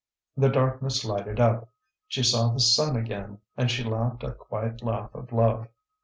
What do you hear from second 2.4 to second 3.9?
the sun again, and she